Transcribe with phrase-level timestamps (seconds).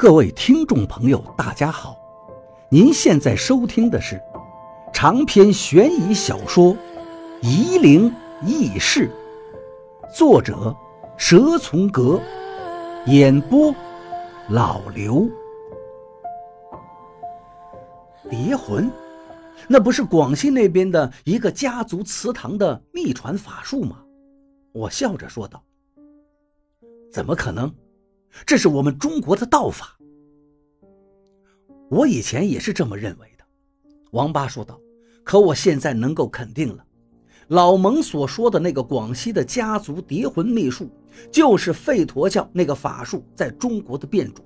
[0.00, 1.94] 各位听众朋友，大家好！
[2.70, 4.18] 您现在收听的是
[4.94, 6.74] 长篇悬疑小说
[7.42, 8.10] 《夷陵
[8.40, 9.10] 轶事》，
[10.16, 10.74] 作者
[11.18, 12.18] 蛇从阁，
[13.08, 13.74] 演播
[14.48, 15.28] 老刘。
[18.30, 18.90] 蝶魂，
[19.68, 23.98] 那不是广西那边的一个家族祠堂的秘传法术吗？
[24.72, 25.62] 我笑着说道
[27.12, 27.70] ：“怎么可能？”
[28.46, 29.98] 这是我们中国的道法。
[31.90, 33.44] 我以前也是这么认为的，
[34.12, 34.80] 王八说道。
[35.22, 36.84] 可我现在能够肯定了，
[37.48, 40.90] 老蒙所说的那个广西的家族蝶魂秘术，
[41.30, 44.44] 就是吠陀教那个法术在中国的变种。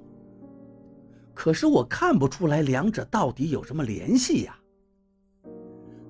[1.33, 4.59] 可是我看不出来两者到底有什么联系呀。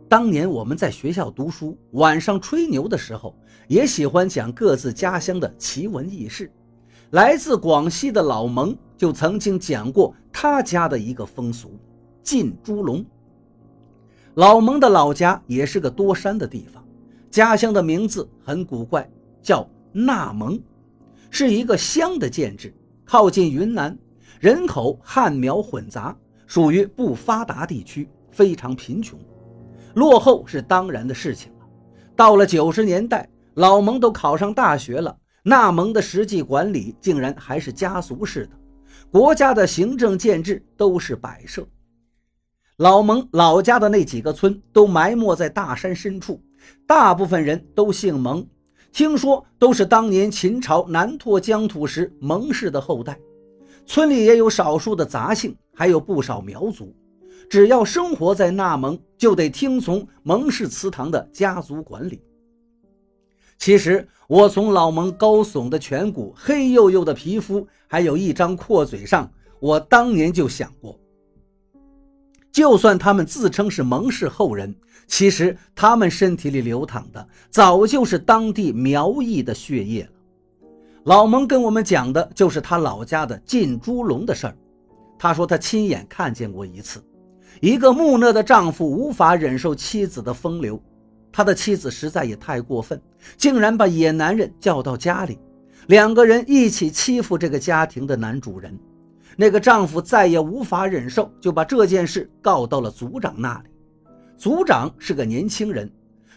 [0.08, 3.36] 当年我们在学校读书，晚上吹牛的时候，
[3.68, 6.50] 也喜欢讲各自家乡的奇闻异事。
[7.14, 11.78] 来自广西的老蒙就曾经讲过他家的一个风俗——
[12.24, 13.06] 进猪笼。
[14.34, 16.84] 老蒙的老家也是个多山的地方，
[17.30, 19.08] 家乡的名字很古怪，
[19.40, 20.60] 叫纳蒙，
[21.30, 23.96] 是一个乡的建制，靠近云南，
[24.40, 26.16] 人口汉苗混杂，
[26.48, 29.16] 属于不发达地区，非常贫穷，
[29.94, 31.66] 落后是当然的事情了。
[32.16, 35.16] 到了九十年代，老蒙都考上大学了。
[35.46, 38.52] 纳蒙的实际管理竟然还是家族式的，
[39.10, 41.68] 国家的行政建制都是摆设。
[42.78, 46.42] 老蒙老家的那几个村都埋没在大山深处，
[46.86, 48.46] 大部分人都姓蒙，
[48.90, 53.20] 听说都是当年秦朝南拓疆土时蒙氏的后代。
[53.84, 56.96] 村里也有少数的杂姓，还有不少苗族。
[57.50, 62.22] 只要生活在纳蒙，就得听从蒙氏祠堂的家族管理。
[63.58, 69.30] 其实，我从老蒙高耸的颧骨、黑黝黝的皮肤，还有一张阔嘴上，
[69.60, 70.98] 我当年就想过，
[72.52, 74.74] 就算他们自称是蒙氏后人，
[75.06, 80.10] 其实他们身体里流淌的早就是当地苗裔的血液了。
[81.04, 84.56] 老蒙跟我们讲的就是他老家的进猪笼的事儿。
[85.18, 87.02] 他说他亲眼看见过一次，
[87.60, 90.82] 一个木讷的丈夫无法忍受妻子的风流。
[91.36, 93.02] 他的妻子实在也太过分，
[93.36, 95.36] 竟然把野男人叫到家里，
[95.88, 98.78] 两个人一起欺负这个家庭的男主人。
[99.36, 103.70] 那个丈夫再也无法忍受，就把这件事告到了族长那里。
[104.38, 105.90] 族长是个年轻人，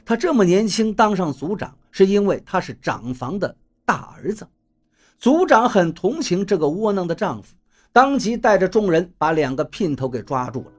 [0.03, 4.47] 他这么年轻当上族长，是因为他是长房的大儿子。
[5.19, 7.53] 族长很同情这个窝囊的丈夫，
[7.91, 10.71] 当即带着众人把两个姘头给抓住了。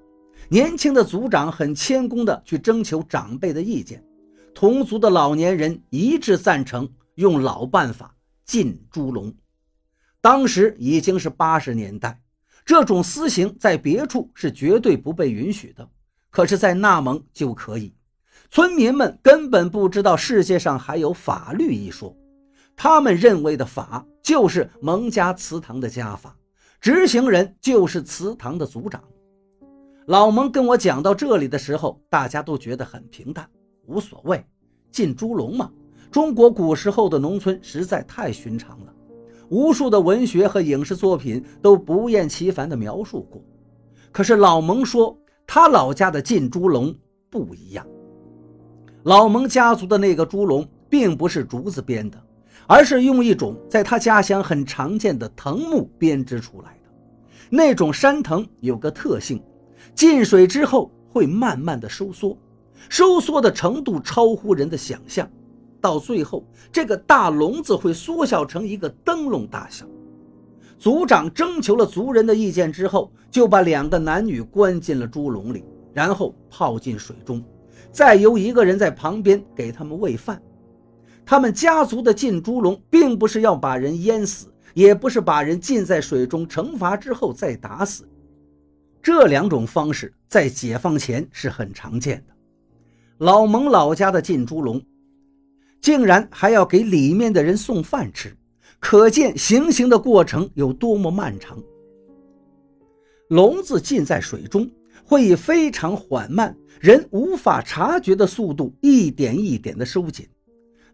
[0.48, 4.02] 年轻的族长很谦恭地去征求长辈的意见。
[4.54, 8.14] 同族的老年人一致赞成用老办法
[8.44, 9.34] 进猪笼。
[10.20, 12.20] 当时已经是八十年代，
[12.64, 15.88] 这种私刑在别处是绝对不被允许的，
[16.30, 17.94] 可是，在纳蒙就可以。
[18.50, 22.16] 村民们根本不知道世界上还有法律一说，
[22.74, 26.36] 他们认为的法就是蒙家祠堂的家法，
[26.80, 29.02] 执行人就是祠堂的族长。
[30.06, 33.48] 老蒙跟我讲到这里的时候，大家都觉得很平淡。
[33.88, 34.44] 无所谓，
[34.92, 35.70] 进猪笼嘛。
[36.10, 38.94] 中国古时候的农村实在太寻常了，
[39.48, 43.42] 无数的文学和影视作品都不厌其烦地描述过。
[44.12, 45.16] 可是老蒙说，
[45.46, 46.94] 他老家的进猪笼
[47.30, 47.86] 不一样。
[49.04, 52.22] 老蒙家族的那个猪笼并不是竹子编的，
[52.66, 56.90] 而是用一种在他家乡很常见的藤木编织出来的。
[57.48, 59.42] 那种山藤有个特性，
[59.94, 62.36] 进水之后会慢慢的收缩。
[62.88, 65.30] 收缩的程度超乎人的想象，
[65.80, 69.86] 到最后，这个大笼子会缩小成一个灯笼大小。
[70.78, 77.42] 族长征求了族人的意见之后，就把两个男女关进了猪笼里，然后泡进水中，
[77.90, 80.40] 再由一个人在旁边给他们喂饭。
[81.26, 88.08] 他们家族的进猪笼，并不是要把人淹死，也不是把人浸在水中惩罚之后再打死。
[89.02, 92.34] 这两种方式在解放前是很常见的。
[93.18, 94.80] 老蒙老家的进猪笼，
[95.80, 98.36] 竟然还要给里面的人送饭吃，
[98.78, 101.58] 可见行刑的过程有多么漫长。
[103.28, 104.70] 笼子浸在水中，
[105.04, 110.24] 会以非常缓慢、人无法察觉的速度，一点一点地收紧。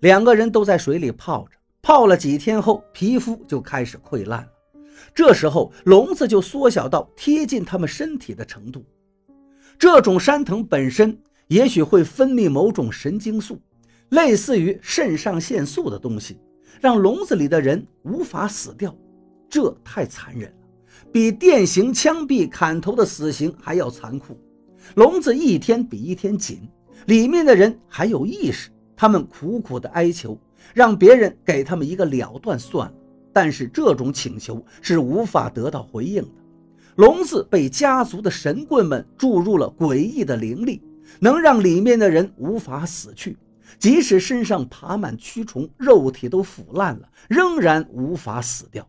[0.01, 4.49] 两个人都在水里泡着，泡了几天后，皮肤就开始溃烂了。
[5.15, 8.83] 这时候，笼子就缩小到贴近他们身体的程度。
[9.79, 11.19] 这种山藤本身。
[11.49, 13.61] 也许会分泌某种神经素，
[14.11, 16.39] 类似于肾上腺素的东西，
[16.81, 18.95] 让笼子里的人无法死掉。
[19.49, 20.57] 这太残忍了，
[21.13, 24.37] 比电刑、枪毙、砍头的死刑还要残酷。
[24.97, 26.69] 笼子一天比一天紧，
[27.07, 30.39] 里面的人还有意识，他们苦苦的哀求，
[30.73, 32.95] 让别人给他们一个了断算了。
[33.33, 36.31] 但是这种请求是无法得到回应的。
[36.97, 40.83] 笼子被家族的神棍们注入了诡异的灵力，
[41.21, 43.37] 能让里面的人无法死去，
[43.79, 48.89] 即使身上爬满蛆虫，肉体都腐烂了，仍然无法死掉。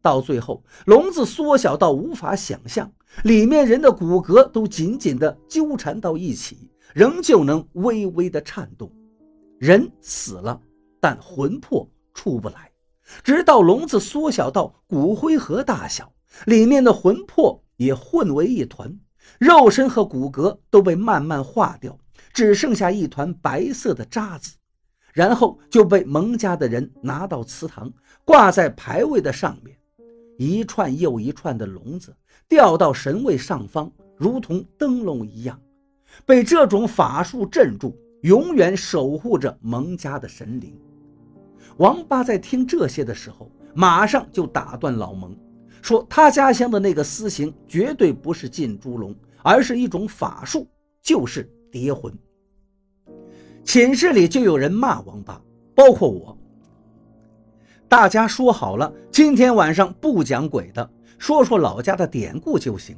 [0.00, 2.90] 到最后，笼子缩小到无法想象，
[3.24, 8.90] 里面人的骨骼都紧紧地纠缠到一起，仍旧能微微地颤动。
[9.58, 10.60] 人死了，
[11.00, 12.70] 但魂魄出不来，
[13.24, 16.12] 直到笼子缩小到骨灰盒大小，
[16.46, 18.96] 里面的魂魄也混为一团，
[19.38, 21.96] 肉身和骨骼都被慢慢化掉，
[22.32, 24.56] 只剩下一团白色的渣子，
[25.12, 27.92] 然后就被蒙家的人拿到祠堂，
[28.24, 29.76] 挂在牌位的上面。
[30.38, 32.14] 一串又一串的笼子
[32.48, 35.60] 吊到神位上方，如同灯笼一样，
[36.24, 40.76] 被这种法术镇住，永远守护着蒙家的神灵。
[41.78, 45.36] 王八在听这些的时候，马上就打断老蒙，
[45.82, 50.66] 说他家乡的那个私刑绝对不是进猪笼，而是一种法术，
[51.02, 52.12] 就是蝶魂。
[53.64, 55.40] 寝室里就有人骂王八，
[55.74, 56.36] 包括我。
[57.88, 62.96] 大家说好了，今天晚上不讲鬼的，说说老家的典故就行。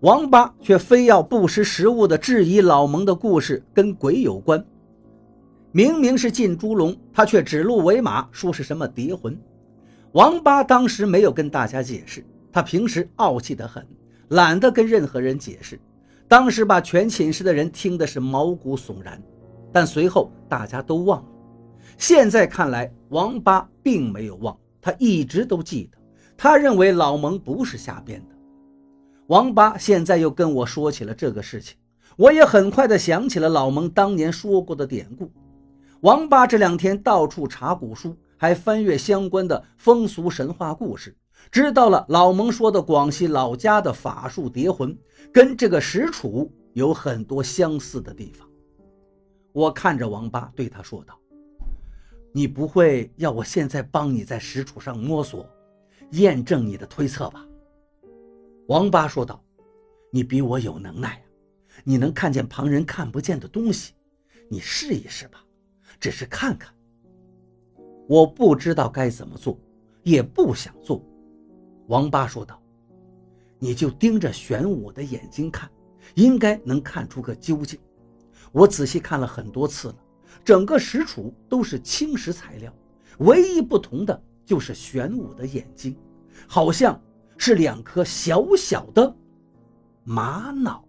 [0.00, 4.64] 王八却非要不识时务的质疑老蒙的故事跟鬼有关。
[5.72, 9.38] 明明是进猪笼，他却指鹿为马，说是什么蝶魂。
[10.12, 13.86] 王八当时没有跟大家解释，他平时傲气得很，
[14.28, 15.78] 懒得跟任何人解释。
[16.26, 19.22] 当时把全寝室的人听的是毛骨悚然，
[19.72, 21.28] 但随后大家都忘了。
[21.96, 25.98] 现在看来，王八并没有忘，他一直都记得。
[26.36, 28.34] 他认为老蒙不是瞎编的。
[29.26, 31.76] 王八现在又跟我说起了这个事情，
[32.16, 35.30] 我也很快的想起了老蒙当年说过的典故。
[36.00, 41.14] 王八这两天到处查古书，还翻阅相关的风俗神话故事，
[41.50, 44.96] 知道了老蒙说的广西老家的法术蝶魂，
[45.32, 48.48] 跟这个石楚有很多相似的地方。
[49.52, 51.18] 我看着王八，对他说道。
[52.32, 55.48] 你不会要我现在帮你在石杵上摸索，
[56.12, 57.44] 验证你的推测吧？
[58.68, 59.42] 王八说道
[60.12, 61.22] ：“你比我有能耐啊，
[61.82, 63.94] 你能看见旁人看不见的东西，
[64.48, 65.42] 你试一试吧，
[65.98, 66.72] 只是看看。”
[68.08, 69.56] 我不知道该怎么做，
[70.02, 71.04] 也不想做。
[71.86, 72.60] 王八说道
[73.60, 75.70] ：“你就盯着玄武的眼睛看，
[76.14, 77.78] 应该能看出个究竟。
[78.50, 79.96] 我仔细看了很多次了。”
[80.44, 82.72] 整个石杵都是青石材料，
[83.18, 85.94] 唯一不同的就是玄武的眼睛，
[86.46, 86.98] 好像
[87.36, 89.14] 是两颗小小的
[90.04, 90.82] 玛瑙。